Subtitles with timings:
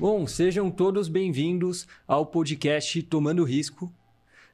[0.00, 3.92] Bom, sejam todos bem-vindos ao podcast Tomando Risco.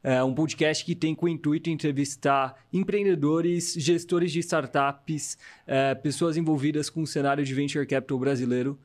[0.02, 6.36] É um podcast que tem com o intuito entrevistar empreendedores, gestores de startups, é, pessoas
[6.36, 8.76] envolvidas com o cenário de venture capital brasileiro.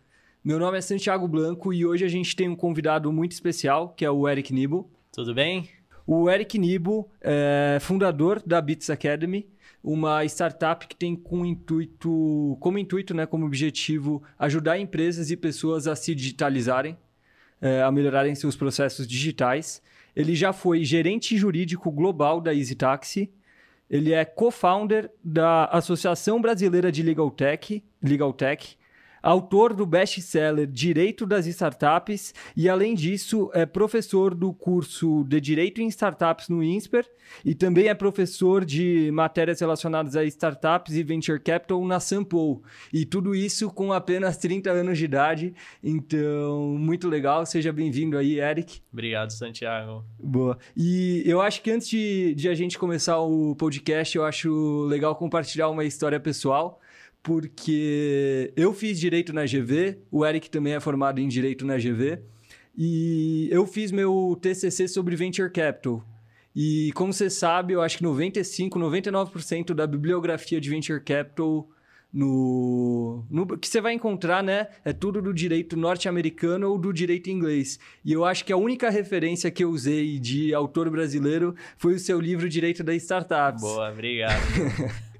[0.43, 4.05] Meu nome é Santiago Blanco e hoje a gente tem um convidado muito especial, que
[4.05, 4.87] é o Eric Nibo.
[5.11, 5.67] Tudo bem?
[6.05, 9.49] O Eric Nibo é fundador da Bits Academy,
[9.83, 15.87] uma startup que tem com intuito, como intuito, né, como objetivo, ajudar empresas e pessoas
[15.87, 16.97] a se digitalizarem,
[17.59, 19.81] é, a melhorarem seus processos digitais.
[20.15, 23.31] Ele já foi gerente jurídico global da Easy Taxi.
[23.89, 28.77] Ele é co-founder da Associação Brasileira de Legal Tech, Legal Tech
[29.21, 35.81] autor do best-seller Direito das Startups e, além disso, é professor do curso de Direito
[35.81, 37.05] em Startups no INSPER
[37.45, 42.61] e também é professor de matérias relacionadas a startups e venture capital na Sample.
[42.91, 45.53] E tudo isso com apenas 30 anos de idade.
[45.83, 47.45] Então, muito legal.
[47.45, 48.81] Seja bem-vindo aí, Eric.
[48.91, 50.03] Obrigado, Santiago.
[50.19, 50.57] Boa.
[50.75, 55.15] E eu acho que antes de, de a gente começar o podcast, eu acho legal
[55.15, 56.79] compartilhar uma história pessoal
[57.23, 62.19] porque eu fiz direito na GV, o Eric também é formado em direito na GV,
[62.77, 66.03] e eu fiz meu TCC sobre venture capital.
[66.55, 71.69] E como você sabe, eu acho que 95, 99% da bibliografia de venture capital
[72.13, 77.29] no, no, que você vai encontrar, né, é tudo do direito norte-americano ou do direito
[77.29, 77.79] inglês.
[78.03, 81.99] E eu acho que a única referência que eu usei de autor brasileiro foi o
[81.99, 83.61] seu livro Direito das Startups.
[83.61, 84.41] Boa, obrigado.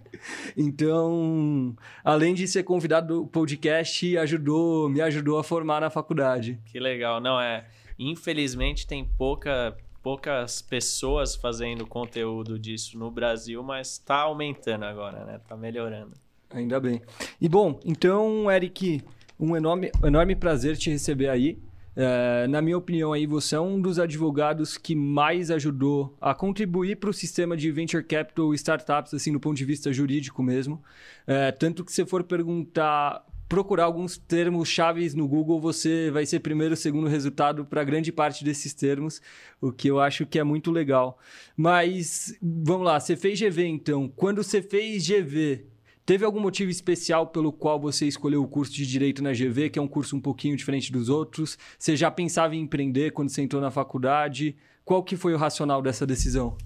[0.56, 6.60] Então, além de ser convidado do podcast, ajudou, me ajudou a formar na faculdade.
[6.66, 7.20] Que legal.
[7.20, 7.66] Não é,
[7.98, 15.40] infelizmente tem pouca poucas pessoas fazendo conteúdo disso no Brasil, mas está aumentando agora, né?
[15.48, 16.14] Tá melhorando.
[16.50, 17.02] Ainda bem.
[17.40, 19.02] E bom, então, Eric,
[19.40, 21.58] um enorme, enorme prazer te receber aí.
[21.96, 26.96] É, na minha opinião, aí você é um dos advogados que mais ajudou a contribuir
[26.98, 30.82] para o sistema de venture capital startups, assim, do ponto de vista jurídico mesmo.
[31.28, 36.40] É, tanto que se for perguntar, procurar alguns termos chaves no Google, você vai ser
[36.40, 39.22] primeiro, segundo resultado para grande parte desses termos,
[39.60, 41.20] o que eu acho que é muito legal.
[41.58, 44.08] Mas vamos lá, você fez GV então.
[44.08, 45.66] Quando você fez GV,
[46.06, 49.78] Teve algum motivo especial pelo qual você escolheu o curso de Direito na GV, que
[49.78, 51.58] é um curso um pouquinho diferente dos outros?
[51.78, 54.56] Você já pensava em empreender quando você entrou na faculdade?
[54.84, 56.58] Qual que foi o racional dessa decisão?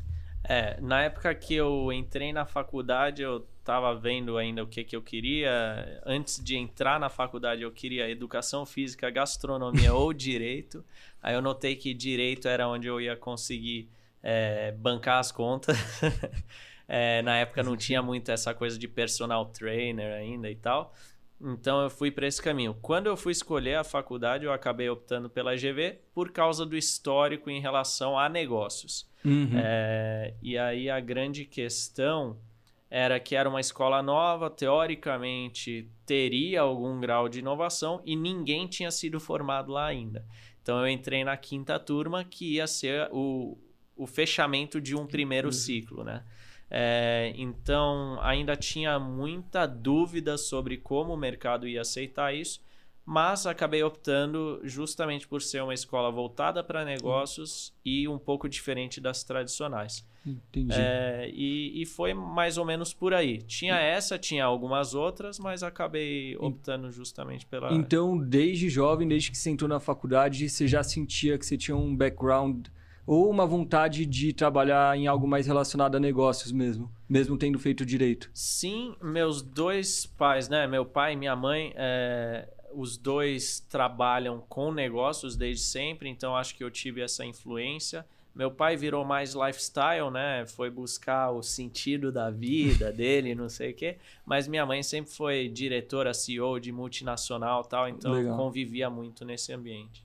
[0.47, 4.96] É, na época que eu entrei na faculdade, eu estava vendo ainda o que, que
[4.96, 6.02] eu queria.
[6.06, 10.85] Antes de entrar na faculdade, eu queria educação física, gastronomia ou direito.
[11.22, 13.90] Aí eu notei que direito era onde eu ia conseguir
[14.22, 15.75] é, bancar as contas.
[16.88, 20.94] É, na época não tinha muito essa coisa de personal trainer ainda e tal.
[21.41, 22.75] Então eu fui para esse caminho.
[22.81, 27.50] Quando eu fui escolher a faculdade, eu acabei optando pela GV por causa do histórico
[27.50, 29.09] em relação a negócios.
[29.23, 29.51] Uhum.
[29.56, 32.38] É, e aí a grande questão
[32.90, 38.91] era que era uma escola nova, teoricamente teria algum grau de inovação e ninguém tinha
[38.91, 40.25] sido formado lá ainda.
[40.62, 43.57] Então eu entrei na quinta turma, que ia ser o,
[43.96, 45.52] o fechamento de um primeiro uhum.
[45.52, 46.23] ciclo, né?
[46.78, 52.59] É, então, ainda tinha muita dúvida sobre como o mercado ia aceitar isso,
[53.06, 59.00] mas acabei optando justamente por ser uma escola voltada para negócios e um pouco diferente
[59.00, 60.06] das tradicionais.
[60.25, 60.75] Entendi.
[60.78, 63.38] É, e, e, foi mais ou menos por aí.
[63.38, 67.72] Tinha essa, tinha algumas outras, mas acabei optando justamente pela.
[67.74, 71.78] Então, desde jovem, desde que você entrou na faculdade, você já sentia que você tinha
[71.78, 72.68] um background
[73.06, 77.86] ou uma vontade de trabalhar em algo mais relacionado a negócios mesmo, mesmo tendo feito
[77.86, 78.30] direito?
[78.34, 80.66] Sim, meus dois pais, né?
[80.68, 86.56] Meu pai e minha mãe, é, os dois trabalham com negócios desde sempre, então acho
[86.56, 88.06] que eu tive essa influência.
[88.36, 90.46] Meu pai virou mais lifestyle, né?
[90.46, 93.98] Foi buscar o sentido da vida dele, não sei o quê.
[94.26, 98.36] Mas minha mãe sempre foi diretora, CEO de multinacional tal, então Legal.
[98.36, 100.05] convivia muito nesse ambiente.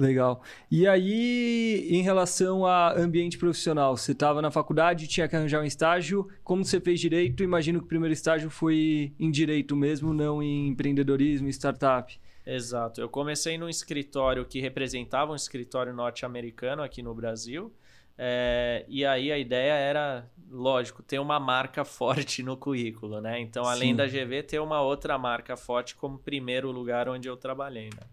[0.00, 0.42] Legal.
[0.70, 5.64] E aí, em relação a ambiente profissional, você estava na faculdade, tinha que arranjar um
[5.66, 6.26] estágio.
[6.42, 7.42] Como você fez direito?
[7.42, 12.18] Imagino que o primeiro estágio foi em direito mesmo, não em empreendedorismo, startup.
[12.46, 12.98] Exato.
[12.98, 17.70] Eu comecei num escritório que representava um escritório norte-americano aqui no Brasil.
[18.16, 23.38] É, e aí a ideia era, lógico, ter uma marca forte no currículo, né?
[23.38, 23.96] Então, além Sim.
[23.96, 28.06] da GV, ter uma outra marca forte como primeiro lugar onde eu trabalhei, né?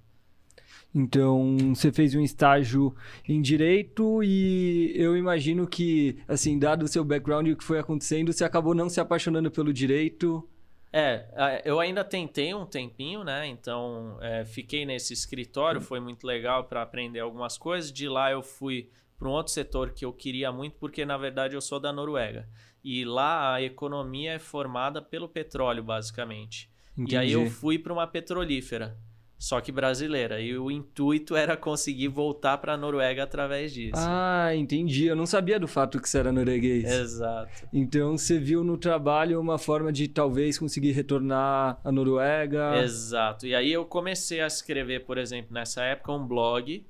[0.98, 2.96] Então, você fez um estágio
[3.30, 7.78] em direito e eu imagino que, assim, dado o seu background e o que foi
[7.78, 10.44] acontecendo, você acabou não se apaixonando pelo direito.
[10.92, 13.46] É, eu ainda tentei um tempinho, né?
[13.46, 17.92] Então, é, fiquei nesse escritório, foi muito legal para aprender algumas coisas.
[17.92, 18.90] De lá eu fui
[19.20, 22.50] para um outro setor que eu queria muito, porque na verdade eu sou da Noruega.
[22.84, 26.72] E lá a economia é formada pelo petróleo, basicamente.
[26.98, 27.14] Entendi.
[27.14, 28.98] E aí eu fui para uma petrolífera
[29.38, 30.42] só que brasileira.
[30.42, 33.94] E o intuito era conseguir voltar para a Noruega através disso.
[33.96, 35.06] Ah, entendi.
[35.06, 36.86] Eu não sabia do fato que você era norueguês.
[36.86, 37.68] Exato.
[37.72, 42.78] Então você viu no trabalho uma forma de talvez conseguir retornar à Noruega.
[42.82, 43.46] Exato.
[43.46, 46.86] E aí eu comecei a escrever, por exemplo, nessa época, um blog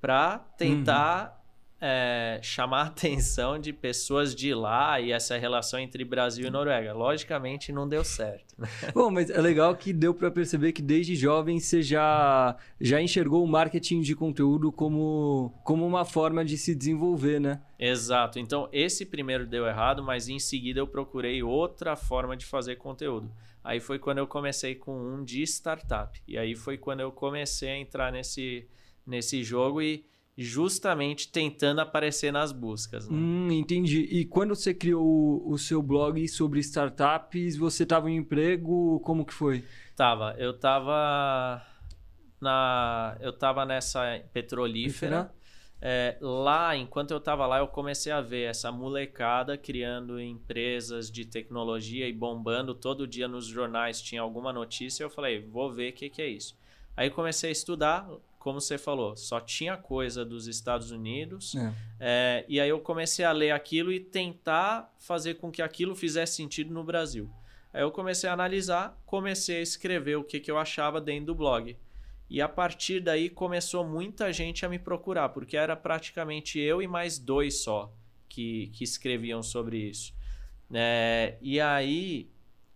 [0.00, 1.36] para tentar.
[1.36, 1.41] Uhum
[1.84, 6.92] é, chamar a atenção de pessoas de lá e essa relação entre Brasil e Noruega.
[6.92, 8.54] Logicamente não deu certo.
[8.94, 13.42] Bom, mas é legal que deu para perceber que desde jovem você já, já enxergou
[13.42, 17.60] o marketing de conteúdo como, como uma forma de se desenvolver, né?
[17.76, 18.38] Exato.
[18.38, 23.28] Então esse primeiro deu errado, mas em seguida eu procurei outra forma de fazer conteúdo.
[23.64, 26.20] Aí foi quando eu comecei com um de startup.
[26.28, 28.68] E aí foi quando eu comecei a entrar nesse,
[29.04, 30.04] nesse jogo e
[30.36, 33.08] justamente tentando aparecer nas buscas.
[33.08, 33.16] Né?
[33.16, 34.00] Hum, entendi.
[34.10, 39.00] E quando você criou o, o seu blog sobre startups, você estava em emprego?
[39.00, 39.64] Como que foi?
[39.94, 40.34] Tava.
[40.38, 41.62] Eu tava
[42.40, 45.32] na, eu tava nessa petrolífera.
[45.84, 51.24] É, lá, enquanto eu estava lá, eu comecei a ver essa molecada criando empresas de
[51.24, 55.02] tecnologia e bombando todo dia nos jornais tinha alguma notícia.
[55.02, 56.56] Eu falei, vou ver o que, que é isso.
[56.96, 58.08] Aí comecei a estudar
[58.42, 61.54] como você falou, só tinha coisa dos Estados Unidos.
[61.54, 61.74] É.
[62.00, 66.34] É, e aí eu comecei a ler aquilo e tentar fazer com que aquilo fizesse
[66.34, 67.30] sentido no Brasil.
[67.72, 71.36] Aí eu comecei a analisar, comecei a escrever o que, que eu achava dentro do
[71.36, 71.76] blog.
[72.28, 76.88] E a partir daí começou muita gente a me procurar, porque era praticamente eu e
[76.88, 77.94] mais dois só
[78.28, 80.12] que, que escreviam sobre isso.
[80.74, 82.28] É, e aí,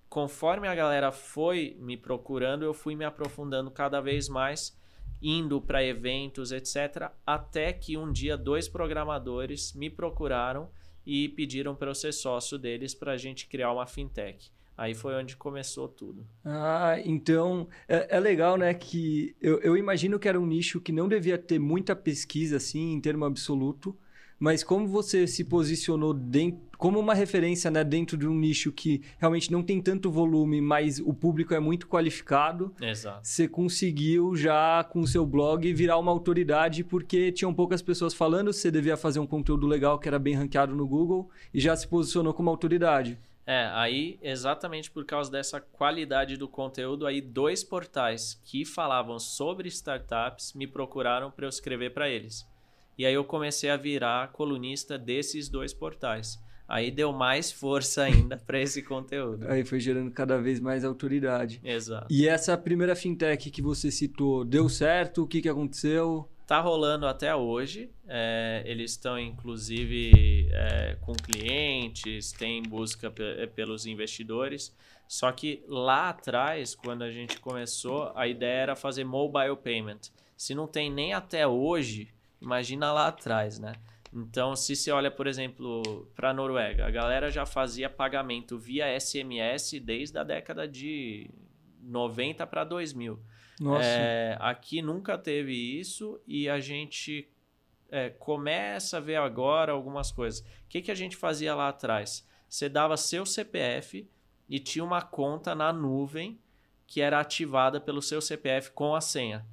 [0.08, 4.76] conforme a galera foi me procurando, eu fui me aprofundando cada vez mais
[5.20, 7.10] indo para eventos, etc.
[7.26, 10.68] Até que um dia dois programadores me procuraram
[11.06, 14.50] e pediram para eu ser sócio deles para a gente criar uma fintech.
[14.76, 16.26] Aí foi onde começou tudo.
[16.44, 18.74] Ah, então é, é legal, né?
[18.74, 22.92] Que eu, eu imagino que era um nicho que não devia ter muita pesquisa assim
[22.92, 23.96] em termo absoluto,
[24.38, 29.02] mas como você se posicionou dentro, como uma referência né, dentro de um nicho que
[29.18, 33.20] realmente não tem tanto volume, mas o público é muito qualificado, Exato.
[33.26, 38.52] você conseguiu já com o seu blog virar uma autoridade porque tinham poucas pessoas falando,
[38.52, 41.88] você devia fazer um conteúdo legal que era bem ranqueado no Google e já se
[41.88, 43.18] posicionou como autoridade.
[43.46, 49.68] É, aí exatamente por causa dessa qualidade do conteúdo, aí dois portais que falavam sobre
[49.68, 52.44] startups me procuraram para eu escrever para eles.
[52.98, 56.38] E aí eu comecei a virar colunista desses dois portais.
[56.68, 59.46] Aí deu mais força ainda para esse conteúdo.
[59.48, 61.60] Aí foi gerando cada vez mais autoridade.
[61.62, 62.06] Exato.
[62.10, 65.22] E essa primeira fintech que você citou, deu certo?
[65.22, 66.28] O que, que aconteceu?
[66.46, 67.90] Tá rolando até hoje.
[68.08, 74.74] É, eles estão, inclusive, é, com clientes, tem busca é, pelos investidores.
[75.08, 80.00] Só que lá atrás, quando a gente começou, a ideia era fazer mobile payment.
[80.36, 82.08] Se não tem nem até hoje,
[82.40, 83.72] Imagina lá atrás, né?
[84.12, 88.98] Então, se você olha, por exemplo, para a Noruega, a galera já fazia pagamento via
[88.98, 91.30] SMS desde a década de
[91.82, 93.18] 90 para 2000.
[93.60, 93.84] Nossa.
[93.84, 97.28] É, aqui nunca teve isso e a gente
[97.90, 100.40] é, começa a ver agora algumas coisas.
[100.40, 102.26] O que, que a gente fazia lá atrás?
[102.48, 104.08] Você dava seu CPF
[104.48, 106.38] e tinha uma conta na nuvem
[106.86, 109.44] que era ativada pelo seu CPF com a senha.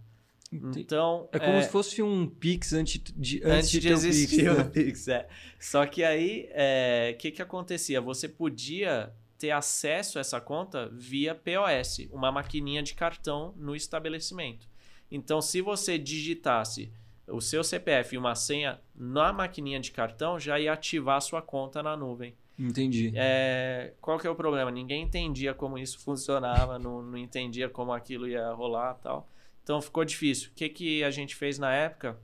[0.78, 4.52] Então, é como é, se fosse um Pix antes de, antes, antes de, de existir
[4.52, 4.68] o Pix.
[4.74, 4.86] Né?
[4.86, 5.28] Pix é.
[5.60, 8.00] Só que aí, o é, que, que acontecia?
[8.02, 14.68] Você podia ter acesso a essa conta via POS, uma maquininha de cartão no estabelecimento.
[15.12, 16.92] Então, se você digitasse
[17.28, 21.42] o seu CPF e uma senha na maquininha de cartão, já ia ativar a sua
[21.42, 22.36] conta na nuvem.
[22.58, 23.12] Entendi.
[23.16, 24.70] É, qual que é o problema?
[24.70, 29.30] Ninguém entendia como isso funcionava, não, não entendia como aquilo ia rolar tal.
[29.64, 30.50] Então ficou difícil.
[30.52, 32.20] O que, que a gente fez na época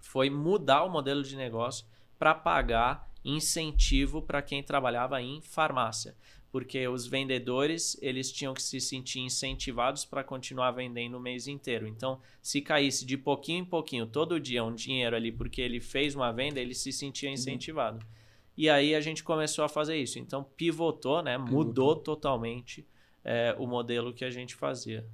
[0.00, 1.86] foi mudar o modelo de negócio
[2.18, 6.16] para pagar incentivo para quem trabalhava em farmácia,
[6.50, 11.86] porque os vendedores eles tinham que se sentir incentivados para continuar vendendo o mês inteiro.
[11.86, 16.14] Então, se caísse de pouquinho em pouquinho todo dia um dinheiro ali porque ele fez
[16.14, 17.34] uma venda, ele se sentia uhum.
[17.34, 17.98] incentivado.
[17.98, 18.20] Uhum.
[18.56, 20.18] E aí a gente começou a fazer isso.
[20.18, 21.38] Então pivotou, né?
[21.38, 21.64] Pivotou.
[21.64, 22.86] Mudou totalmente
[23.24, 25.06] é, o modelo que a gente fazia.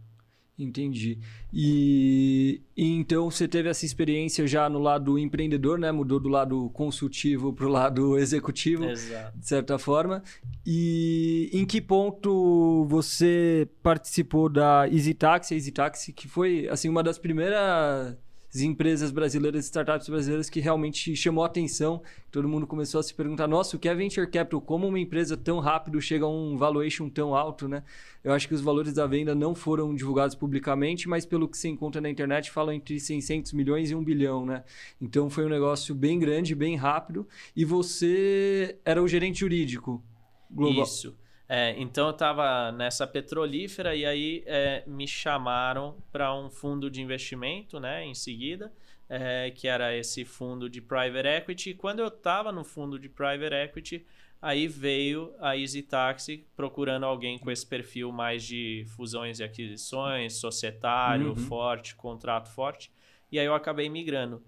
[0.58, 1.18] Entendi.
[1.52, 5.92] E, e, então você teve essa experiência já no lado empreendedor, né?
[5.92, 9.38] Mudou do lado consultivo para o lado executivo, Exato.
[9.38, 10.22] de certa forma.
[10.64, 17.18] E em que ponto você participou da EasyTaxi, a EasyTaxi, que foi assim uma das
[17.18, 18.16] primeiras
[18.62, 22.02] empresas brasileiras, startups brasileiras que realmente chamou a atenção.
[22.30, 24.60] Todo mundo começou a se perguntar: nossa, o que é venture capital?
[24.60, 27.82] Como uma empresa tão rápido chega a um valuation tão alto, né?
[28.22, 31.68] Eu acho que os valores da venda não foram divulgados publicamente, mas pelo que se
[31.68, 34.64] encontra na internet, falam entre 600 milhões e 1 bilhão, né?
[35.00, 37.26] Então foi um negócio bem grande, bem rápido.
[37.54, 40.02] E você era o gerente jurídico
[40.50, 40.84] global.
[40.84, 41.16] Isso.
[41.48, 47.00] É, então eu estava nessa petrolífera e aí é, me chamaram para um fundo de
[47.00, 48.72] investimento, né, em seguida,
[49.08, 51.70] é, que era esse fundo de private equity.
[51.70, 54.04] E quando eu estava no fundo de private equity,
[54.42, 60.34] aí veio a Easy Taxi procurando alguém com esse perfil mais de fusões e aquisições,
[60.34, 61.36] societário, uhum.
[61.36, 62.90] forte, contrato forte.
[63.30, 64.42] E aí eu acabei migrando.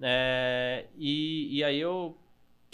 [0.00, 2.16] É, e, e aí eu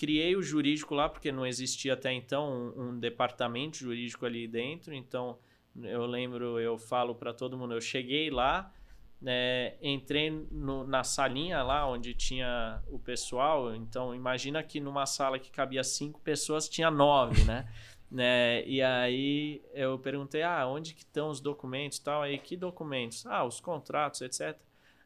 [0.00, 4.94] criei o jurídico lá, porque não existia até então um, um departamento jurídico ali dentro.
[4.94, 5.38] Então,
[5.76, 8.72] eu lembro, eu falo para todo mundo, eu cheguei lá,
[9.20, 13.74] né, entrei no, na salinha lá onde tinha o pessoal.
[13.74, 17.68] Então, imagina que numa sala que cabia cinco pessoas, tinha nove, né?
[18.10, 18.64] né?
[18.66, 22.22] E aí eu perguntei, ah, onde que estão os documentos tal?
[22.22, 23.26] Aí, que documentos?
[23.26, 24.58] Ah, os contratos, etc.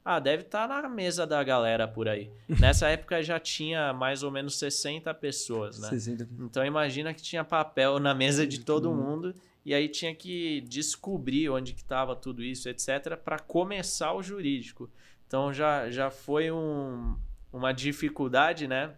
[0.05, 2.31] Ah, deve estar tá na mesa da galera por aí.
[2.61, 5.89] Nessa época já tinha mais ou menos 60 pessoas, né?
[5.89, 6.29] 60.
[6.41, 9.35] Então imagina que tinha papel na mesa de todo mundo
[9.65, 14.91] e aí tinha que descobrir onde que estava tudo isso, etc, para começar o jurídico.
[15.27, 17.17] Então já, já foi um,
[17.51, 18.93] uma dificuldade, né,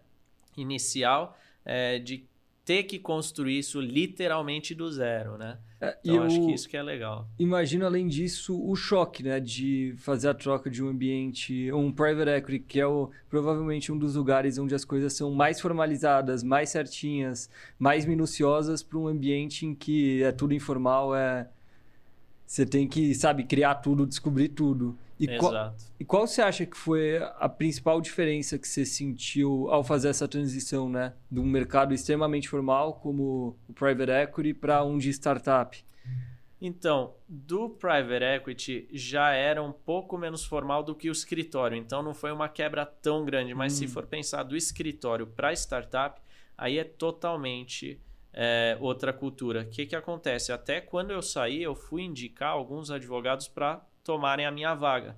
[0.57, 2.27] inicial é, de
[2.67, 5.57] ter que construir isso literalmente do zero, né?
[5.79, 7.25] É, então, eu acho que isso que é legal.
[7.39, 9.39] Imagino, além disso, o choque, né?
[9.39, 13.97] De fazer a troca de um ambiente, um private equity, que é o, provavelmente um
[13.97, 19.65] dos lugares onde as coisas são mais formalizadas, mais certinhas, mais minuciosas, para um ambiente
[19.65, 21.47] em que é tudo informal, é...
[22.45, 24.97] Você tem que, sabe, criar tudo, descobrir tudo.
[25.19, 25.39] E Exato.
[25.39, 30.09] Qual, e qual você acha que foi a principal diferença que você sentiu ao fazer
[30.09, 31.13] essa transição, né?
[31.29, 35.83] De um mercado extremamente formal como o private equity para um de startup?
[36.59, 42.01] Então, do private equity já era um pouco menos formal do que o escritório, então
[42.01, 43.53] não foi uma quebra tão grande.
[43.53, 43.77] Mas hum.
[43.77, 46.19] se for pensar do escritório para startup,
[46.57, 48.01] aí é totalmente
[48.33, 49.61] é, outra cultura.
[49.61, 50.51] O que, que acontece?
[50.51, 55.17] Até quando eu saí, eu fui indicar alguns advogados para tomarem a minha vaga.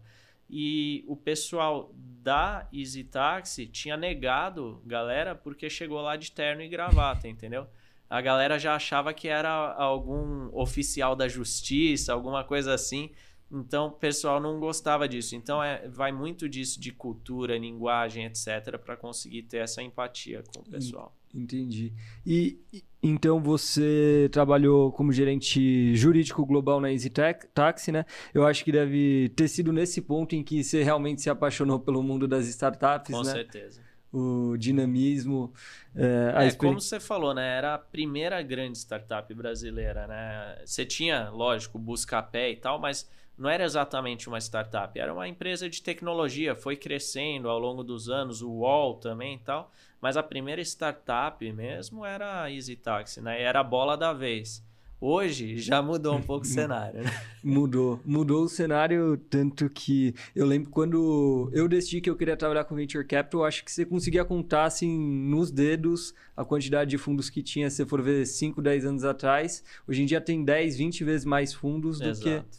[0.50, 6.68] E o pessoal da Easy Taxi tinha negado galera porque chegou lá de terno e
[6.68, 7.68] gravata, entendeu?
[8.10, 13.12] A galera já achava que era algum oficial da justiça, alguma coisa assim.
[13.52, 15.36] Então, o pessoal não gostava disso.
[15.36, 20.62] Então, é, vai muito disso de cultura, linguagem, etc., para conseguir ter essa empatia com
[20.62, 21.16] o pessoal.
[21.34, 21.94] Entendi.
[22.26, 22.60] E
[23.02, 27.10] então você trabalhou como gerente jurídico global na Easy
[27.54, 28.06] Taxi, né?
[28.34, 32.04] Eu acho que deve ter sido nesse ponto em que você realmente se apaixonou pelo
[32.04, 33.30] mundo das startups, com né?
[33.30, 33.82] Com certeza.
[34.12, 35.54] O dinamismo.
[35.96, 37.58] É, é como você falou, né?
[37.58, 40.62] Era a primeira grande startup brasileira, né?
[40.66, 43.08] Você tinha, lógico, Buscapé e tal, mas
[43.40, 48.10] não era exatamente uma startup, era uma empresa de tecnologia, foi crescendo ao longo dos
[48.10, 53.22] anos, o UOL também e tal, mas a primeira startup mesmo era a Easy Taxi,
[53.22, 53.42] né?
[53.42, 54.62] Era a bola da vez.
[55.02, 57.10] Hoje já mudou um pouco o cenário, né?
[57.42, 58.02] Mudou.
[58.04, 62.76] Mudou o cenário tanto que eu lembro quando eu decidi que eu queria trabalhar com
[62.76, 67.42] Venture Capital, acho que você conseguia contar assim nos dedos a quantidade de fundos que
[67.42, 69.64] tinha, se for ver 5, 10 anos atrás.
[69.88, 72.46] Hoje em dia tem 10, 20 vezes mais fundos do Exato.
[72.46, 72.59] que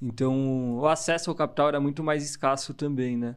[0.00, 3.36] então, o acesso ao capital era muito mais escasso também, né?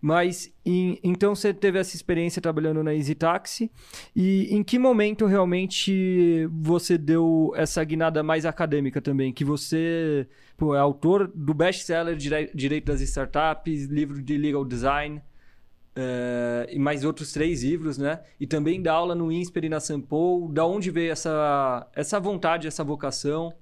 [0.00, 3.70] Mas em, então você teve essa experiência trabalhando na Easy Taxi
[4.14, 9.32] e em que momento realmente você deu essa guinada mais acadêmica também?
[9.32, 12.16] Que você pô, é autor do best-seller
[12.54, 15.22] Direito das Startups, livro de Legal Design
[15.94, 18.20] é, e mais outros três livros, né?
[18.40, 20.50] E também dá aula no INSPER e na Sampo.
[20.52, 23.52] Da onde veio essa, essa vontade, essa vocação?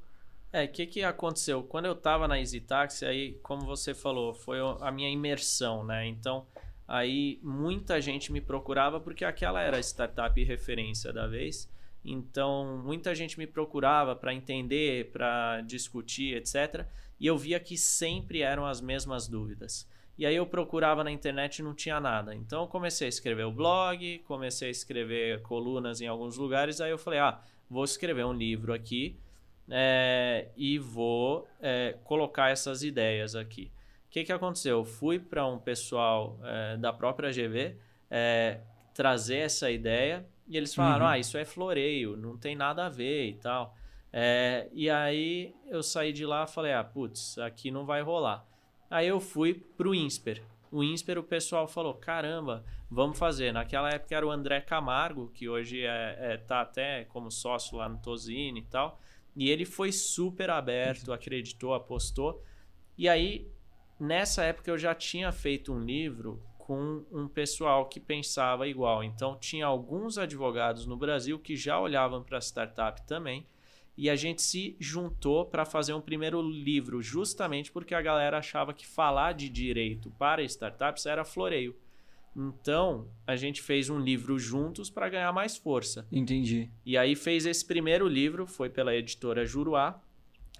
[0.53, 1.63] É, o que, que aconteceu?
[1.63, 6.07] Quando eu estava na Easy Taxi, aí, como você falou, foi a minha imersão, né?
[6.09, 6.45] Então,
[6.89, 11.71] aí muita gente me procurava porque aquela era a startup referência da vez.
[12.05, 16.85] Então, muita gente me procurava para entender, para discutir, etc.
[17.21, 19.89] E eu via que sempre eram as mesmas dúvidas.
[20.19, 22.35] E aí eu procurava na internet e não tinha nada.
[22.35, 26.81] Então, comecei a escrever o blog, comecei a escrever colunas em alguns lugares.
[26.81, 29.17] Aí eu falei, ah, vou escrever um livro aqui
[29.71, 33.71] é, e vou é, colocar essas ideias aqui.
[34.07, 34.79] O que, que aconteceu?
[34.79, 37.77] Eu fui para um pessoal é, da própria GV
[38.11, 38.61] é,
[38.93, 41.13] trazer essa ideia e eles falaram: uhum.
[41.13, 43.77] ah, isso é floreio, não tem nada a ver e tal.
[44.13, 48.45] É, e aí eu saí de lá e falei: ah, putz, aqui não vai rolar.
[48.91, 50.43] Aí eu fui pro INSPER.
[50.73, 53.53] O INSPER, o pessoal falou: caramba, vamos fazer.
[53.53, 57.89] Naquela época era o André Camargo, que hoje é, é tá até como sócio lá
[57.89, 59.01] no Tozini e tal.
[59.35, 62.43] E ele foi super aberto, acreditou, apostou.
[62.97, 63.49] E aí,
[63.99, 69.03] nessa época, eu já tinha feito um livro com um pessoal que pensava igual.
[69.03, 73.47] Então, tinha alguns advogados no Brasil que já olhavam para a startup também
[73.97, 78.73] e a gente se juntou para fazer um primeiro livro, justamente porque a galera achava
[78.73, 81.77] que falar de direito para startups era floreio.
[82.35, 86.07] Então, a gente fez um livro juntos para ganhar mais força.
[86.13, 86.71] Entendi.
[86.87, 90.01] E aí fez esse primeiro livro, foi pela editora Juruá.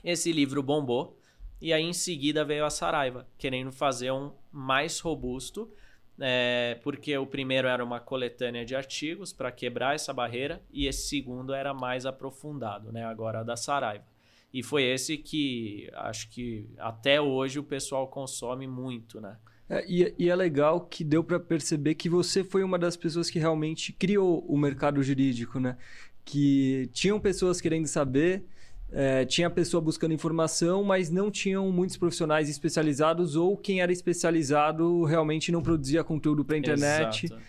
[0.03, 1.19] Esse livro bombou.
[1.61, 5.71] E aí em seguida veio a Saraiva, querendo fazer um mais robusto,
[6.19, 11.09] é, porque o primeiro era uma coletânea de artigos para quebrar essa barreira e esse
[11.09, 13.05] segundo era mais aprofundado, né?
[13.05, 14.05] Agora da Saraiva.
[14.53, 19.37] E foi esse que acho que até hoje o pessoal consome muito, né?
[19.71, 23.31] É, e, e, é legal que deu para perceber que você foi uma das pessoas
[23.31, 25.77] que realmente criou o mercado jurídico, né?
[26.25, 28.43] Que tinham pessoas querendo saber,
[28.91, 35.05] é, tinha pessoa buscando informação, mas não tinham muitos profissionais especializados ou quem era especializado
[35.05, 37.27] realmente não produzia conteúdo para internet.
[37.27, 37.41] Exato.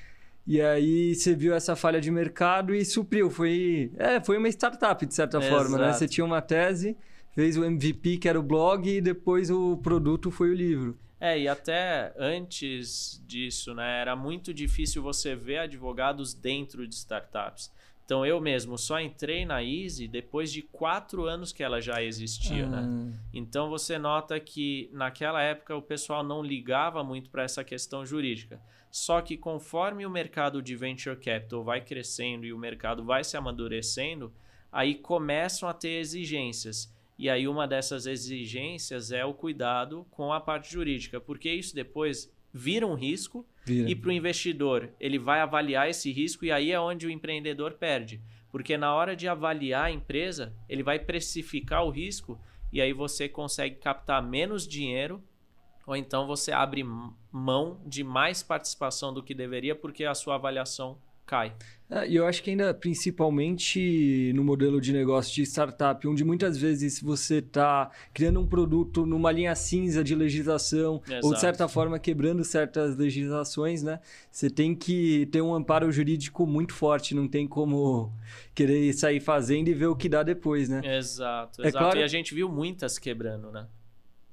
[0.46, 3.32] E aí você viu essa falha de mercado e supriu.
[3.32, 5.56] Foi, é, foi uma startup, de certa Exato.
[5.56, 5.92] forma, né?
[5.92, 6.96] Você tinha uma tese,
[7.34, 10.96] fez o MVP, que era o blog, e depois o produto foi o livro.
[11.22, 14.02] É, e até antes disso, né?
[14.02, 17.72] Era muito difícil você ver advogados dentro de startups.
[18.04, 22.66] Então eu mesmo só entrei na Easy depois de quatro anos que ela já existia,
[22.66, 22.84] né?
[22.84, 23.20] Ah.
[23.32, 28.60] Então você nota que naquela época o pessoal não ligava muito para essa questão jurídica.
[28.90, 33.38] Só que conforme o mercado de venture capital vai crescendo e o mercado vai se
[33.38, 34.34] amadurecendo,
[34.72, 36.92] aí começam a ter exigências.
[37.22, 42.34] E aí uma dessas exigências é o cuidado com a parte jurídica, porque isso depois
[42.52, 43.88] vira um risco Vira.
[43.88, 47.74] e para o investidor ele vai avaliar esse risco e aí é onde o empreendedor
[47.74, 48.20] perde.
[48.50, 52.42] Porque na hora de avaliar a empresa, ele vai precificar o risco
[52.74, 55.24] e aí você consegue captar menos dinheiro
[55.86, 56.84] ou então você abre
[57.32, 61.54] mão de mais participação do que deveria porque a sua avaliação cai.
[61.92, 66.58] É, e eu acho que ainda, principalmente no modelo de negócio de startup, onde muitas
[66.58, 71.28] vezes você está criando um produto numa linha cinza de legislação, Exato.
[71.28, 74.00] ou de certa forma quebrando certas legislações, né?
[74.32, 78.14] Você tem que ter um amparo jurídico muito forte, não tem como
[78.56, 80.82] querer sair fazendo e ver o que dá depois, né?
[80.98, 81.84] Exato, é exato.
[81.84, 82.00] Claro...
[82.00, 83.68] E a gente viu muitas quebrando, né?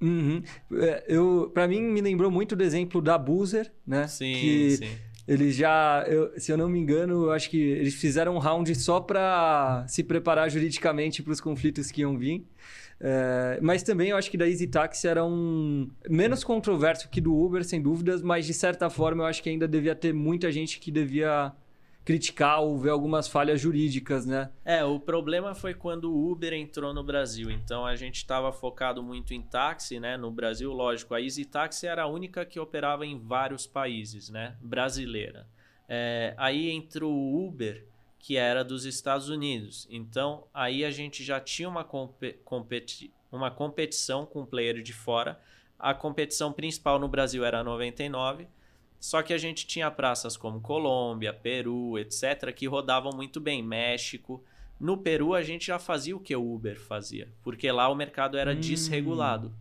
[0.01, 0.41] Uhum.
[0.75, 4.07] É, eu, para mim, me lembrou muito do exemplo da Boozer, né?
[4.07, 7.95] Sim, que sim eles já, eu, se eu não me engano, eu acho que eles
[7.95, 12.47] fizeram um round só para se preparar juridicamente para os conflitos que iam vir.
[12.99, 17.37] É, mas também eu acho que da Easy Taxi era um menos controverso que do
[17.37, 20.81] Uber, sem dúvidas, mas de certa forma eu acho que ainda devia ter muita gente
[20.81, 21.53] que devia
[22.09, 24.51] criticar ou ver algumas falhas jurídicas, né?
[24.65, 27.51] É, o problema foi quando o Uber entrou no Brasil.
[27.51, 30.17] Então a gente estava focado muito em táxi, né?
[30.17, 34.57] No Brasil, lógico, a Easy Taxi era a única que operava em vários países, né?
[34.59, 35.47] Brasileira.
[35.87, 37.87] É, aí entrou o Uber,
[38.19, 39.87] que era dos Estados Unidos.
[39.91, 45.39] Então aí a gente já tinha uma, competi uma competição com o player de fora.
[45.79, 48.49] A competição principal no Brasil era a 99
[49.01, 54.43] só que a gente tinha praças como Colômbia, Peru, etc., que rodavam muito bem, México.
[54.79, 58.37] No Peru, a gente já fazia o que o Uber fazia, porque lá o mercado
[58.37, 58.61] era hum.
[58.61, 59.55] desregulado.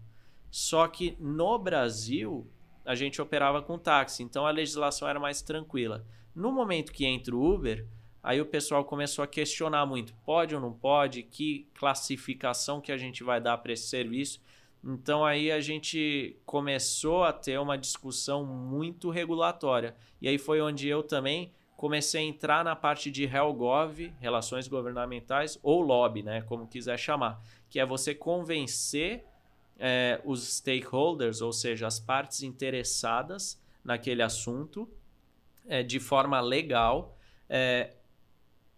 [0.50, 2.48] Só que no Brasil,
[2.86, 6.06] a gente operava com táxi, então a legislação era mais tranquila.
[6.34, 7.86] No momento que entra o Uber,
[8.24, 11.24] aí o pessoal começou a questionar muito: pode ou não pode?
[11.24, 14.42] Que classificação que a gente vai dar para esse serviço?
[14.88, 19.94] Então aí a gente começou a ter uma discussão muito regulatória.
[20.22, 25.60] E aí foi onde eu também comecei a entrar na parte de HelGov, relações governamentais,
[25.62, 29.26] ou lobby, né, como quiser chamar, que é você convencer
[29.78, 34.90] é, os stakeholders, ou seja, as partes interessadas naquele assunto,
[35.68, 37.18] é, de forma legal,
[37.50, 37.94] é,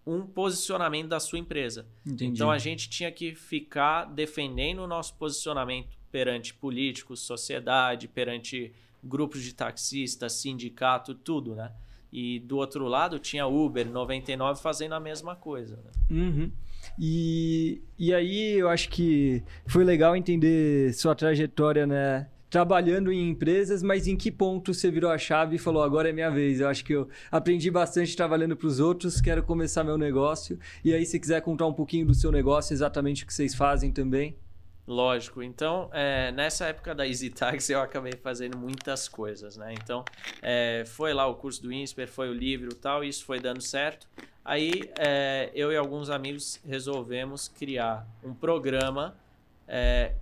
[0.06, 1.88] um posicionamento da sua empresa.
[2.04, 2.26] Entendi.
[2.26, 9.44] Então a gente tinha que ficar defendendo o nosso posicionamento perante políticos, sociedade, perante grupos
[9.44, 11.72] de taxistas, sindicato, tudo, né?
[12.12, 15.78] E do outro lado tinha Uber 99 fazendo a mesma coisa.
[15.78, 15.92] Né?
[16.10, 16.52] Uhum.
[16.98, 22.28] E, e aí eu acho que foi legal entender sua trajetória, né?
[22.50, 26.12] Trabalhando em empresas, mas em que ponto você virou a chave e falou: agora é
[26.12, 26.60] minha vez?
[26.60, 30.58] Eu acho que eu aprendi bastante trabalhando para os outros, quero começar meu negócio.
[30.84, 33.92] E aí, se quiser contar um pouquinho do seu negócio, exatamente o que vocês fazem
[33.92, 34.36] também.
[34.90, 35.44] Lógico.
[35.44, 39.72] Então, é, nessa época da Easy Tax, eu acabei fazendo muitas coisas, né?
[39.76, 40.04] Então,
[40.42, 44.08] é, foi lá o curso do INSPER, foi o livro tal, isso foi dando certo.
[44.44, 49.16] Aí, é, eu e alguns amigos resolvemos criar um programa
[49.68, 50.16] é,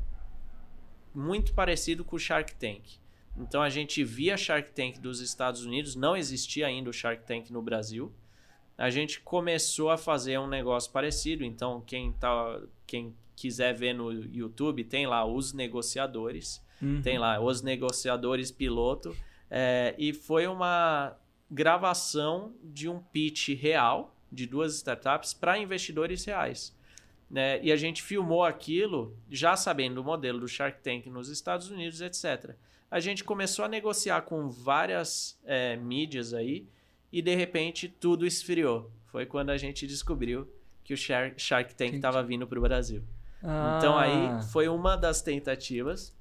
[1.15, 2.97] muito parecido com o Shark Tank.
[3.37, 7.51] Então, a gente via Shark Tank dos Estados Unidos, não existia ainda o Shark Tank
[7.51, 8.13] no Brasil.
[8.77, 11.45] A gente começou a fazer um negócio parecido.
[11.45, 17.01] Então, quem, tá, quem quiser ver no YouTube, tem lá os negociadores, uhum.
[17.03, 19.15] tem lá os negociadores piloto.
[19.49, 21.15] É, e foi uma
[21.49, 26.75] gravação de um pitch real de duas startups para investidores reais.
[27.29, 27.63] Né?
[27.63, 32.01] E a gente filmou aquilo já sabendo o modelo do Shark Tank nos Estados Unidos,
[32.01, 32.55] etc.
[32.89, 36.67] A gente começou a negociar com várias é, mídias aí
[37.11, 38.91] e de repente tudo esfriou.
[39.05, 40.51] Foi quando a gente descobriu
[40.83, 43.03] que o Shark, Shark Tank estava vindo para o Brasil.
[43.43, 43.75] Ah.
[43.77, 46.15] Então aí foi uma das tentativas.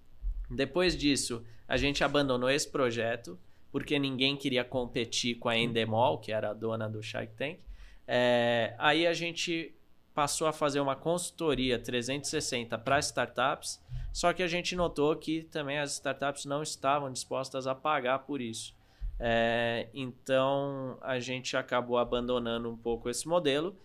[0.51, 3.39] Depois disso, a gente abandonou esse projeto
[3.73, 7.59] porque ninguém queria competir com a Endemol, que era a dona do Shark Tank.
[8.07, 9.75] É, aí a gente
[10.15, 13.79] passou a fazer uma consultoria 360 para startups,
[14.15, 18.41] só que a gente notou que também as startups não estavam dispostas a pagar por
[18.41, 18.75] isso.
[19.21, 23.77] É, então a gente acabou abandonando um pouco esse modelo.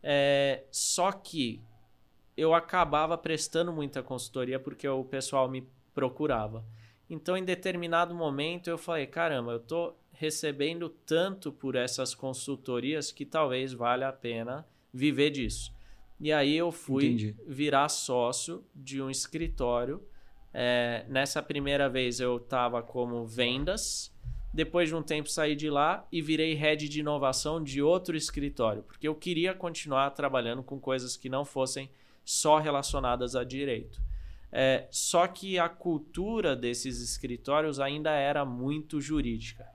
[0.00, 1.60] É, só que
[2.36, 6.64] eu acabava prestando muita consultoria porque o pessoal me procurava.
[7.08, 13.24] Então, em determinado momento, eu falei: caramba, eu estou recebendo tanto por essas consultorias que
[13.24, 15.72] talvez valha a pena viver disso.
[16.20, 17.36] E aí eu fui Entendi.
[17.46, 20.02] virar sócio de um escritório.
[20.52, 24.12] É, nessa primeira vez eu estava como vendas.
[24.52, 28.84] Depois de um tempo saí de lá e virei head de inovação de outro escritório,
[28.84, 31.90] porque eu queria continuar trabalhando com coisas que não fossem
[32.24, 34.00] só relacionadas a direito.
[34.56, 39.66] É, só que a cultura desses escritórios ainda era muito jurídica.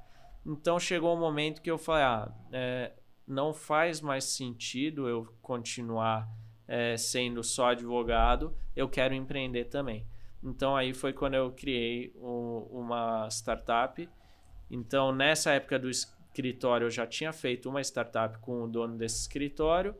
[0.45, 2.93] Então chegou um momento que eu falei: ah, é,
[3.27, 6.29] não faz mais sentido eu continuar
[6.65, 10.07] é, sendo só advogado, eu quero empreender também.
[10.41, 14.09] Então aí foi quando eu criei o, uma startup.
[14.71, 19.19] Então nessa época do escritório eu já tinha feito uma startup com o dono desse
[19.21, 19.93] escritório.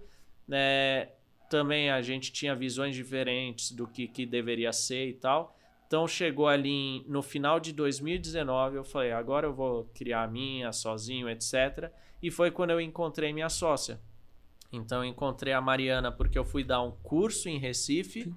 [0.47, 1.09] Né?
[1.49, 5.57] Também a gente tinha visões diferentes do que, que deveria ser e tal.
[5.87, 10.27] Então chegou ali em, no final de 2019, eu falei, agora eu vou criar a
[10.27, 11.91] minha sozinho, etc.
[12.21, 13.99] E foi quando eu encontrei minha sócia.
[14.71, 18.31] Então eu encontrei a Mariana porque eu fui dar um curso em Recife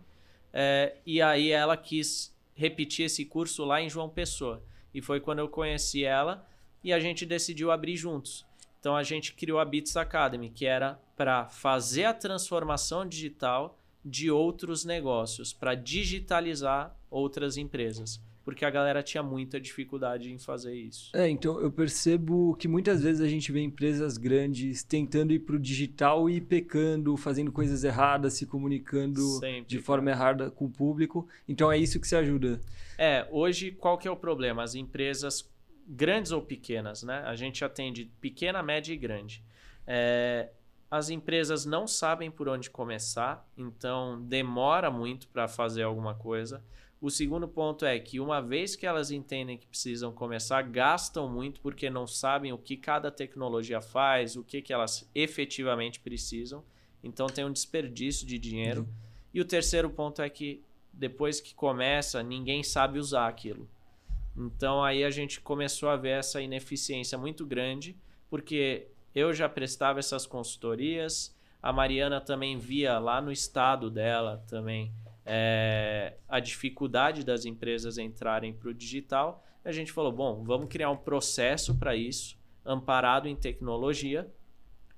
[0.51, 4.65] é, e aí ela quis repetir esse curso lá em João Pessoa.
[4.95, 6.49] E foi quando eu conheci ela
[6.83, 8.47] e a gente decidiu abrir juntos.
[8.83, 14.29] Então a gente criou a Bits Academy, que era para fazer a transformação digital de
[14.29, 18.21] outros negócios, para digitalizar outras empresas.
[18.45, 21.13] Porque a galera tinha muita dificuldade em fazer isso.
[21.15, 25.55] É, então eu percebo que muitas vezes a gente vê empresas grandes tentando ir para
[25.55, 30.71] o digital e pecando, fazendo coisas erradas, se comunicando Sempre, de forma errada com o
[30.71, 31.29] público.
[31.49, 32.61] Então é isso que se ajuda.
[32.99, 34.65] É, hoje qual que é o problema?
[34.65, 35.49] As empresas
[35.87, 37.23] grandes ou pequenas, né?
[37.27, 39.43] A gente atende pequena, média e grande.
[39.87, 40.51] É,
[40.91, 46.63] as empresas não sabem por onde começar, então demora muito para fazer alguma coisa.
[47.01, 51.61] O segundo ponto é que, uma vez que elas entendem que precisam começar, gastam muito
[51.61, 56.63] porque não sabem o que cada tecnologia faz, o que, que elas efetivamente precisam.
[57.03, 58.83] Então, tem um desperdício de dinheiro.
[58.83, 58.95] Uhum.
[59.35, 63.69] E o terceiro ponto é que, depois que começa, ninguém sabe usar aquilo.
[64.37, 67.97] Então aí a gente começou a ver essa ineficiência muito grande,
[68.31, 74.93] porque eu já prestava essas consultorias, a Mariana também via lá no estado dela também
[75.25, 79.45] é, a dificuldade das empresas entrarem para o digital.
[79.65, 84.29] A gente falou, bom, vamos criar um processo para isso, amparado em tecnologia,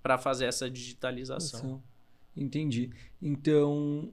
[0.02, 1.82] para fazer essa digitalização.
[2.36, 2.90] Entendi.
[3.20, 4.12] Então,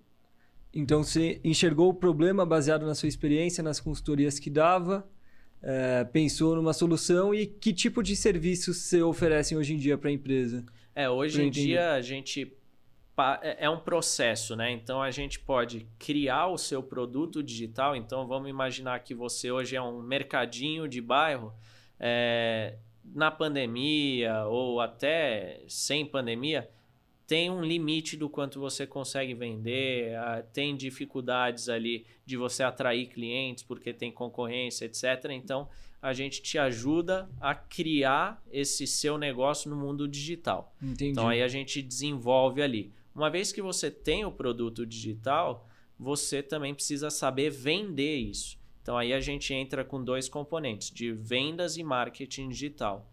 [0.73, 5.07] então você enxergou o problema baseado na sua experiência, nas consultorias que dava,
[5.61, 10.09] é, pensou numa solução e que tipo de serviços você oferecem hoje em dia para
[10.09, 10.65] a empresa?
[10.95, 12.51] É, hoje em dia a gente
[13.41, 14.71] é, é um processo, né?
[14.71, 17.95] Então a gente pode criar o seu produto digital.
[17.95, 21.53] Então vamos imaginar que você hoje é um mercadinho de bairro.
[21.99, 26.69] É, na pandemia ou até sem pandemia,
[27.31, 33.07] tem um limite do quanto você consegue vender, uh, tem dificuldades ali de você atrair
[33.07, 35.29] clientes porque tem concorrência, etc.
[35.31, 35.69] Então,
[36.01, 40.75] a gente te ajuda a criar esse seu negócio no mundo digital.
[40.83, 41.11] Entendi.
[41.11, 42.91] Então, aí a gente desenvolve ali.
[43.15, 48.59] Uma vez que você tem o produto digital, você também precisa saber vender isso.
[48.81, 53.09] Então, aí a gente entra com dois componentes, de vendas e marketing digital.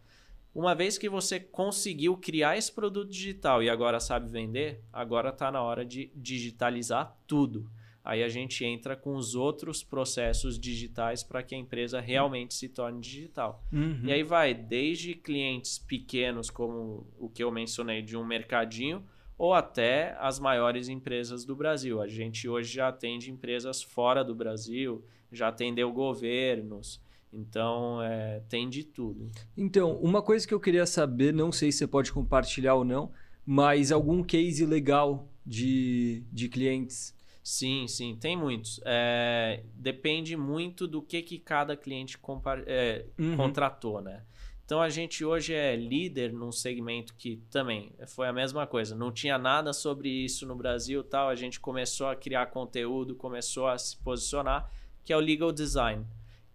[0.55, 5.51] Uma vez que você conseguiu criar esse produto digital e agora sabe vender, agora está
[5.53, 7.71] na hora de digitalizar tudo.
[8.09, 12.67] Aí a gente entra com os outros processos digitais para que a empresa realmente se
[12.69, 13.63] torne digital.
[13.71, 14.01] Uhum.
[14.05, 19.05] E aí vai desde clientes pequenos, como o que eu mencionei de um mercadinho,
[19.37, 22.01] ou até as maiores empresas do Brasil.
[22.01, 27.01] A gente hoje já atende empresas fora do Brasil, já atendeu governos.
[27.33, 29.31] Então, é, tem de tudo.
[29.57, 33.13] Então, uma coisa que eu queria saber, não sei se você pode compartilhar ou não,
[33.45, 37.15] mas algum case legal de, de clientes?
[37.43, 38.81] Sim, sim, tem muitos.
[38.85, 42.19] É, depende muito do que, que cada cliente
[42.67, 43.37] é, uhum.
[43.37, 44.23] contratou, né?
[44.65, 48.95] Então a gente hoje é líder num segmento que também foi a mesma coisa.
[48.95, 51.31] Não tinha nada sobre isso no Brasil, tal.
[51.31, 54.71] A gente começou a criar conteúdo, começou a se posicionar,
[55.03, 56.05] que é o legal design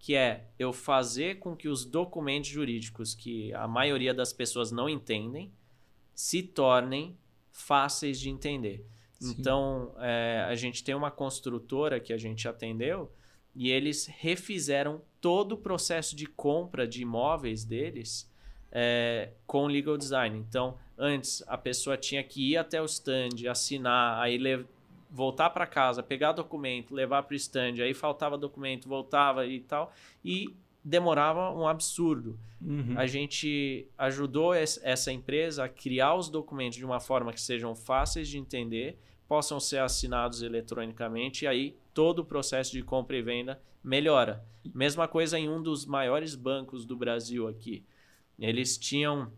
[0.03, 4.89] que é eu fazer com que os documentos jurídicos que a maioria das pessoas não
[4.89, 5.49] entendem
[6.13, 7.17] se tornem
[7.53, 8.85] fáceis de entender.
[9.17, 9.33] Sim.
[9.39, 13.13] Então, é, a gente tem uma construtora que a gente atendeu
[13.55, 18.29] e eles refizeram todo o processo de compra de imóveis deles
[18.73, 20.37] é, com legal design.
[20.37, 24.37] Então, antes a pessoa tinha que ir até o stand, assinar, aí
[25.13, 29.93] voltar para casa, pegar documento, levar para o stand, aí faltava documento, voltava e tal,
[30.25, 32.39] e demorava um absurdo.
[32.59, 32.95] Uhum.
[32.97, 38.27] A gente ajudou essa empresa a criar os documentos de uma forma que sejam fáceis
[38.27, 38.97] de entender,
[39.27, 44.43] possam ser assinados eletronicamente, e aí todo o processo de compra e venda melhora.
[44.73, 47.85] Mesma coisa em um dos maiores bancos do Brasil aqui.
[48.39, 49.31] Eles tinham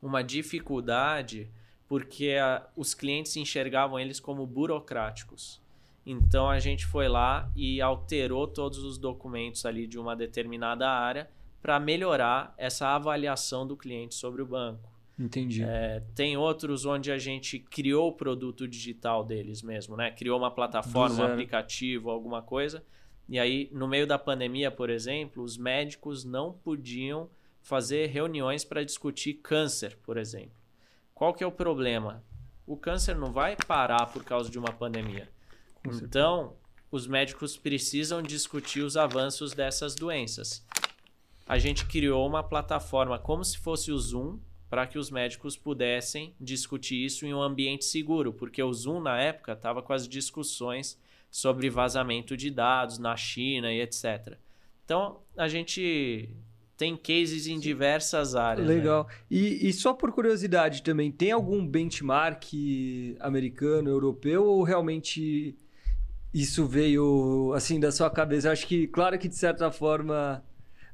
[0.00, 1.48] uma dificuldade
[1.92, 5.60] porque a, os clientes enxergavam eles como burocráticos.
[6.06, 11.28] Então a gente foi lá e alterou todos os documentos ali de uma determinada área
[11.60, 14.90] para melhorar essa avaliação do cliente sobre o banco.
[15.18, 15.64] Entendi.
[15.64, 20.12] É, tem outros onde a gente criou o produto digital deles mesmo, né?
[20.12, 22.82] Criou uma plataforma, um aplicativo, alguma coisa.
[23.28, 27.28] E aí, no meio da pandemia, por exemplo, os médicos não podiam
[27.60, 30.61] fazer reuniões para discutir câncer, por exemplo.
[31.22, 32.20] Qual que é o problema?
[32.66, 35.28] O câncer não vai parar por causa de uma pandemia.
[36.02, 36.56] Então,
[36.90, 40.66] os médicos precisam discutir os avanços dessas doenças.
[41.46, 46.34] A gente criou uma plataforma como se fosse o Zoom para que os médicos pudessem
[46.40, 51.00] discutir isso em um ambiente seguro, porque o Zoom na época estava com as discussões
[51.30, 54.36] sobre vazamento de dados na China e etc.
[54.84, 56.34] Então, a gente
[56.82, 58.66] tem cases em diversas áreas.
[58.66, 58.74] Né?
[58.74, 59.06] Legal.
[59.08, 59.14] Né?
[59.30, 62.42] E, e, só por curiosidade também, tem algum benchmark
[63.20, 65.56] americano, europeu, ou realmente
[66.34, 68.50] isso veio assim da sua cabeça?
[68.50, 70.42] Acho que, claro que de certa forma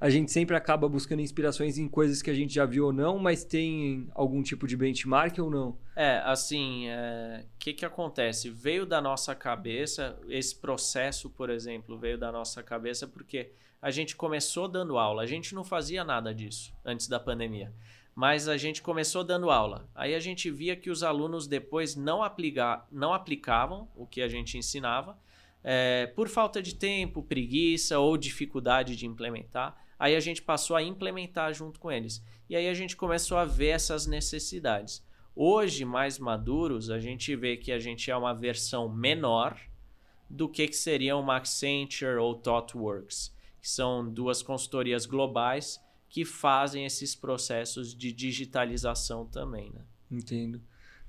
[0.01, 3.19] a gente sempre acaba buscando inspirações em coisas que a gente já viu ou não,
[3.19, 5.77] mas tem algum tipo de benchmark ou não?
[5.97, 7.45] É, assim, o é...
[7.59, 8.49] que, que acontece?
[8.49, 13.51] Veio da nossa cabeça, esse processo, por exemplo, veio da nossa cabeça porque
[13.83, 15.23] a gente começou dando aula.
[15.23, 17.73] A gente não fazia nada disso antes da pandemia.
[18.15, 19.89] Mas a gente começou dando aula.
[19.95, 24.29] Aí a gente via que os alunos depois não, aplica, não aplicavam o que a
[24.29, 25.17] gente ensinava,
[25.63, 29.77] é, por falta de tempo, preguiça ou dificuldade de implementar.
[29.99, 32.23] Aí a gente passou a implementar junto com eles.
[32.49, 35.05] E aí a gente começou a ver essas necessidades.
[35.35, 39.59] Hoje, mais maduros, a gente vê que a gente é uma versão menor
[40.29, 46.87] do que, que seria uma Accenture ou ThoughtWorks que são duas consultorias globais que fazem
[46.87, 49.71] esses processos de digitalização também.
[49.71, 49.81] Né?
[50.11, 50.61] Entendo.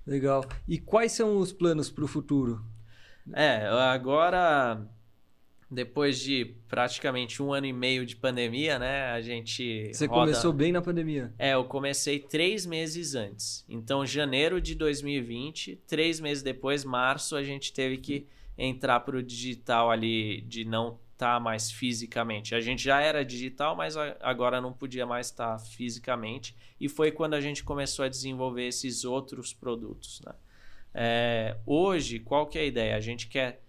[0.06, 0.44] Legal.
[0.68, 2.64] E quais são os planos para o futuro?
[3.32, 4.86] É, agora,
[5.70, 9.12] depois de praticamente um ano e meio de pandemia, né?
[9.12, 9.92] A gente.
[9.94, 10.22] Você roda...
[10.22, 11.34] começou bem na pandemia?
[11.38, 13.64] É, eu comecei três meses antes.
[13.70, 18.26] Então, janeiro de 2020, três meses depois, março, a gente teve que
[18.58, 22.56] entrar para o digital ali de não estar tá mais fisicamente.
[22.56, 26.56] A gente já era digital, mas agora não podia mais estar tá fisicamente.
[26.80, 30.22] E foi quando a gente começou a desenvolver esses outros produtos.
[30.26, 30.34] Né?
[30.94, 32.96] É, hoje, qual que é a ideia?
[32.96, 33.62] A gente quer,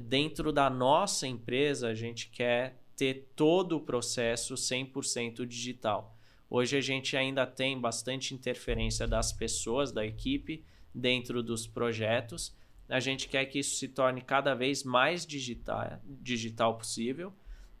[0.00, 6.16] dentro da nossa empresa, a gente quer ter todo o processo 100% digital.
[6.50, 12.56] Hoje a gente ainda tem bastante interferência das pessoas, da equipe, dentro dos projetos.
[12.88, 17.32] A gente quer que isso se torne cada vez mais digital, digital possível.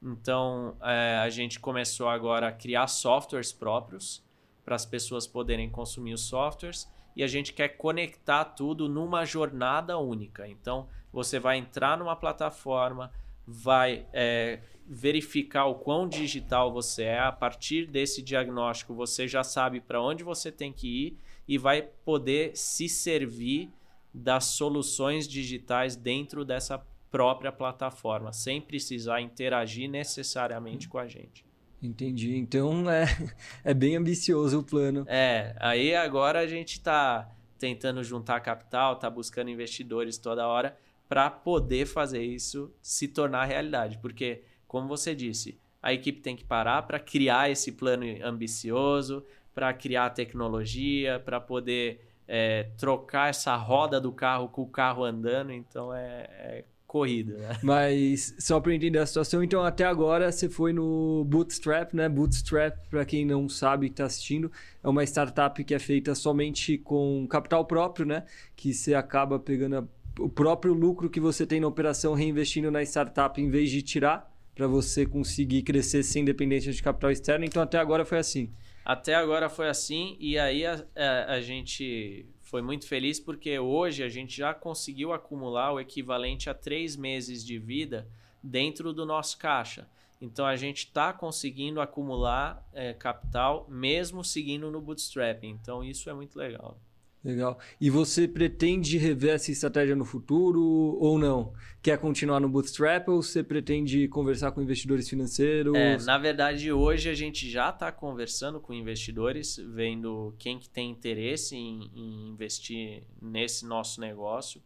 [0.02, 4.22] Então, é, a gente começou agora a criar softwares próprios
[4.64, 9.98] para as pessoas poderem consumir os softwares e a gente quer conectar tudo numa jornada
[9.98, 10.46] única.
[10.46, 13.10] Então, você vai entrar numa plataforma,
[13.46, 17.18] vai é, verificar o quão digital você é.
[17.18, 21.82] A partir desse diagnóstico, você já sabe para onde você tem que ir e vai
[21.82, 23.70] poder se servir
[24.12, 26.78] das soluções digitais dentro dessa
[27.10, 31.44] própria plataforma, sem precisar interagir necessariamente com a gente.
[31.82, 32.36] Entendi.
[32.36, 33.06] Então é,
[33.64, 35.04] é bem ambicioso o plano.
[35.08, 40.76] É, aí agora a gente está tentando juntar capital, está buscando investidores toda hora
[41.08, 43.98] para poder fazer isso se tornar realidade.
[43.98, 49.72] Porque, como você disse, a equipe tem que parar para criar esse plano ambicioso, para
[49.72, 55.52] criar tecnologia, para poder é, trocar essa roda do carro com o carro andando.
[55.52, 57.58] Então é, é corrida, né?
[57.62, 62.08] Mas só para entender a situação, então até agora você foi no Bootstrap, né?
[62.08, 64.50] Bootstrap, para quem não sabe e está assistindo,
[64.82, 68.24] é uma startup que é feita somente com capital próprio, né?
[68.56, 69.84] Que você acaba pegando a,
[70.18, 74.32] o próprio lucro que você tem na operação reinvestindo na startup em vez de tirar
[74.54, 77.44] para você conseguir crescer sem dependência de capital externo.
[77.44, 78.52] Então até agora foi assim.
[78.84, 84.02] Até agora foi assim e aí a, a, a gente foi muito feliz porque hoje
[84.02, 88.08] a gente já conseguiu acumular o equivalente a três meses de vida
[88.42, 89.86] dentro do nosso caixa.
[90.20, 95.44] Então a gente está conseguindo acumular é, capital mesmo seguindo no bootstrap.
[95.44, 96.76] Então isso é muito legal.
[97.24, 97.58] Legal.
[97.80, 101.52] E você pretende rever essa estratégia no futuro ou não?
[101.82, 105.74] Quer continuar no Bootstrap ou você pretende conversar com investidores financeiros?
[105.76, 110.90] É, na verdade, hoje a gente já está conversando com investidores, vendo quem que tem
[110.90, 114.62] interesse em, em investir nesse nosso negócio.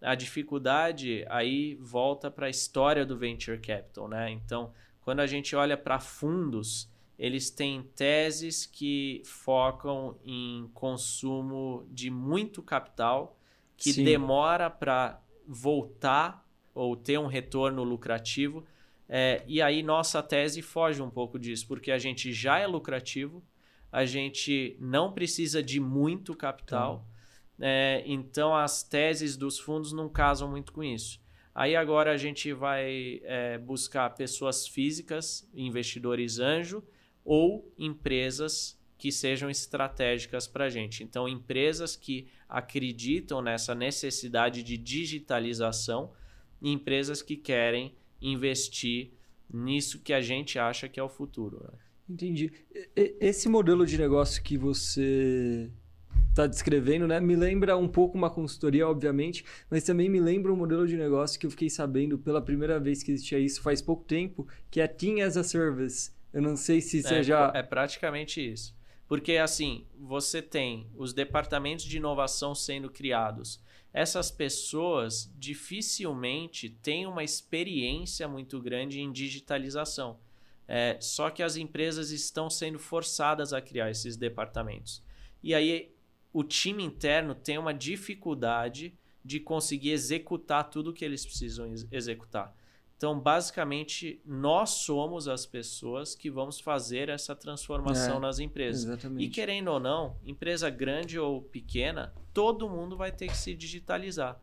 [0.00, 4.30] A dificuldade aí volta para a história do Venture Capital, né?
[4.30, 6.88] Então, quando a gente olha para fundos
[7.18, 13.38] eles têm teses que focam em consumo de muito capital,
[13.76, 14.04] que Sim.
[14.04, 18.64] demora para voltar ou ter um retorno lucrativo.
[19.08, 23.42] É, e aí nossa tese foge um pouco disso, porque a gente já é lucrativo,
[23.90, 27.06] a gente não precisa de muito capital,
[27.58, 31.20] é, então as teses dos fundos não casam muito com isso.
[31.54, 36.84] Aí agora a gente vai é, buscar pessoas físicas, investidores anjo,
[37.26, 41.02] ou empresas que sejam estratégicas para a gente.
[41.02, 46.12] Então, empresas que acreditam nessa necessidade de digitalização
[46.62, 49.10] e empresas que querem investir
[49.52, 51.62] nisso que a gente acha que é o futuro.
[51.62, 51.78] Né?
[52.08, 52.52] Entendi.
[52.94, 55.70] Esse modelo de negócio que você
[56.30, 57.18] está descrevendo, né?
[57.18, 61.40] Me lembra um pouco uma consultoria, obviamente, mas também me lembra um modelo de negócio
[61.40, 64.86] que eu fiquei sabendo pela primeira vez que existia isso faz pouco tempo, que é
[64.86, 66.10] Team as a Service.
[66.36, 67.50] Eu não sei se você é, já.
[67.54, 68.76] É praticamente isso.
[69.08, 73.58] Porque, assim, você tem os departamentos de inovação sendo criados.
[73.90, 80.18] Essas pessoas dificilmente têm uma experiência muito grande em digitalização.
[80.68, 85.02] É, só que as empresas estão sendo forçadas a criar esses departamentos.
[85.42, 85.90] E aí
[86.34, 88.92] o time interno tem uma dificuldade
[89.24, 92.54] de conseguir executar tudo o que eles precisam executar.
[92.96, 98.84] Então, basicamente, nós somos as pessoas que vamos fazer essa transformação é, nas empresas.
[98.84, 99.26] Exatamente.
[99.26, 104.40] E querendo ou não, empresa grande ou pequena, todo mundo vai ter que se digitalizar.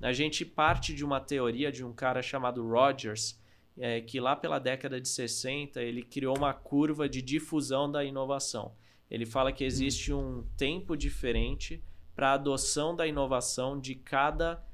[0.00, 3.40] A gente parte de uma teoria de um cara chamado Rogers,
[3.76, 8.72] é, que lá pela década de 60 ele criou uma curva de difusão da inovação.
[9.10, 11.82] Ele fala que existe um tempo diferente
[12.14, 14.64] para a adoção da inovação de cada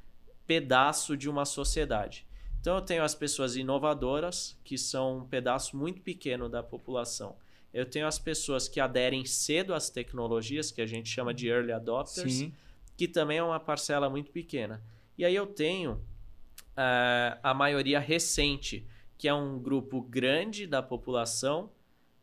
[0.47, 2.27] pedaço de uma sociedade.
[2.62, 7.35] Então eu tenho as pessoas inovadoras, que são um pedaço muito pequeno da população.
[7.75, 11.72] Eu tenho as pessoas que aderem cedo às tecnologias, que a gente chama de early
[11.72, 12.53] adopters, Sim.
[12.96, 14.81] que também é uma parcela muito pequena.
[15.18, 18.87] E aí eu tenho uh, a maioria recente,
[19.18, 21.68] que é um grupo grande da população,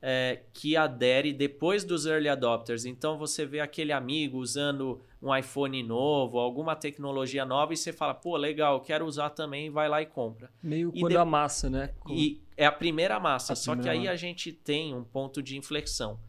[0.01, 2.85] é, que adere depois dos early adopters.
[2.85, 8.13] Então você vê aquele amigo usando um iPhone novo, alguma tecnologia nova e você fala,
[8.13, 10.49] pô, legal, quero usar também, vai lá e compra.
[10.63, 11.17] Meio e quando de...
[11.17, 11.93] a massa, né?
[12.07, 15.43] E é a primeira massa, a só primeira que aí a gente tem um ponto
[15.43, 16.19] de inflexão.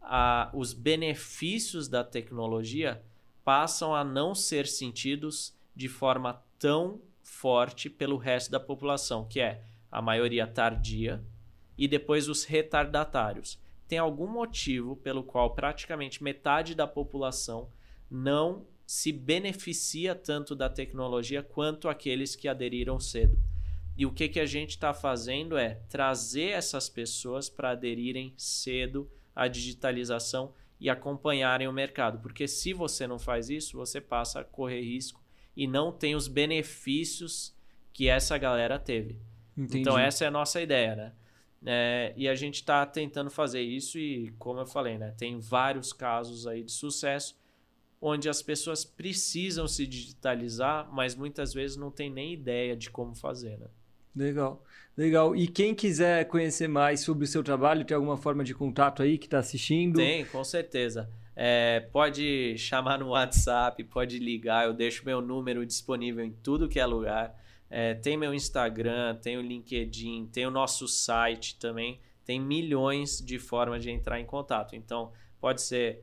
[0.00, 3.02] Ah, os benefícios da tecnologia
[3.44, 9.62] passam a não ser sentidos de forma tão forte pelo resto da população, que é
[9.90, 11.22] a maioria tardia,
[11.76, 13.58] e depois os retardatários.
[13.88, 17.68] Tem algum motivo pelo qual praticamente metade da população
[18.10, 23.36] não se beneficia tanto da tecnologia quanto aqueles que aderiram cedo.
[23.96, 29.10] E o que, que a gente está fazendo é trazer essas pessoas para aderirem cedo
[29.34, 32.20] à digitalização e acompanharem o mercado.
[32.20, 35.24] Porque se você não faz isso, você passa a correr risco
[35.56, 37.54] e não tem os benefícios
[37.92, 39.18] que essa galera teve.
[39.56, 39.80] Entendi.
[39.80, 41.12] Então, essa é a nossa ideia, né?
[41.64, 45.92] É, e a gente está tentando fazer isso e, como eu falei, né, tem vários
[45.92, 47.34] casos aí de sucesso
[48.00, 53.14] onde as pessoas precisam se digitalizar, mas muitas vezes não tem nem ideia de como
[53.14, 53.66] fazer, né?
[54.14, 54.64] Legal,
[54.96, 55.36] legal.
[55.36, 59.18] E quem quiser conhecer mais sobre o seu trabalho, tem alguma forma de contato aí
[59.18, 59.96] que está assistindo?
[59.96, 61.10] Tem, com certeza.
[61.34, 66.80] É, pode chamar no WhatsApp, pode ligar, eu deixo meu número disponível em tudo que
[66.80, 67.38] é lugar.
[67.68, 72.00] É, tem meu Instagram, tem o LinkedIn, tem o nosso site também.
[72.24, 74.74] Tem milhões de formas de entrar em contato.
[74.74, 76.02] Então, pode ser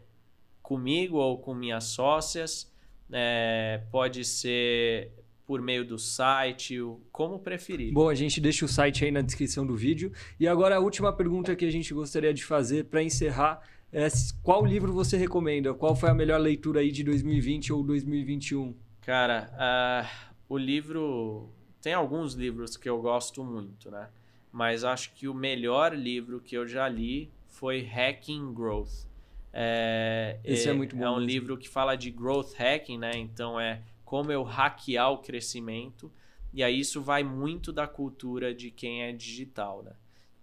[0.64, 2.72] comigo ou com minhas sócias,
[3.12, 5.12] é, pode ser
[5.46, 6.80] por meio do site,
[7.12, 7.94] como preferir.
[7.94, 10.12] Bom, a gente deixa o site aí na descrição do vídeo.
[10.40, 13.62] E agora a última pergunta que a gente gostaria de fazer para encerrar
[13.92, 14.08] é
[14.42, 15.74] qual livro você recomenda?
[15.74, 18.74] Qual foi a melhor leitura aí de 2020 ou 2021?
[19.02, 21.50] Cara, uh, o livro
[21.82, 24.08] tem alguns livros que eu gosto muito, né?
[24.52, 29.06] Mas acho que o melhor livro que eu já li foi Hacking Growth.
[29.54, 31.04] É, Esse é, é muito bom.
[31.04, 31.28] É um mesmo.
[31.28, 33.12] livro que fala de growth hacking, né?
[33.16, 36.12] Então é como eu hackear o crescimento.
[36.52, 39.92] E aí isso vai muito da cultura de quem é digital, né?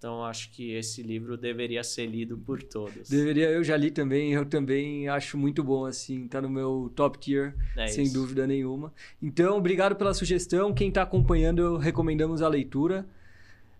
[0.00, 3.08] Então acho que esse livro deveria ser lido por todos.
[3.10, 7.18] Deveria, eu já li também, eu também acho muito bom assim, tá no meu top
[7.18, 8.14] tier, é sem isso.
[8.14, 8.94] dúvida nenhuma.
[9.20, 10.72] Então, obrigado pela sugestão.
[10.72, 13.06] Quem está acompanhando, recomendamos a leitura.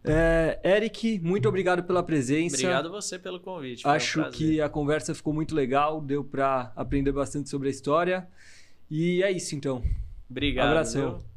[0.05, 2.57] É, Eric, muito obrigado pela presença.
[2.57, 3.87] Obrigado você pelo convite.
[3.87, 8.29] Acho um que a conversa ficou muito legal, deu para aprender bastante sobre a história.
[8.91, 9.83] E é isso então.
[10.29, 10.69] Obrigado.
[10.69, 11.19] Abração.
[11.19, 11.30] Viu?